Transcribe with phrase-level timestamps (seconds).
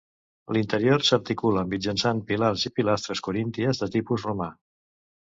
[0.55, 4.49] L'interior s'articula mitjançant pilars i pilastres corínties de tipus romà.